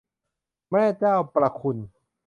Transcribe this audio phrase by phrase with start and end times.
[0.71, 1.77] แม่เจ้าประคุณ